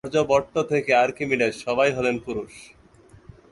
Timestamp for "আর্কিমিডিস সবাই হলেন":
0.95-2.15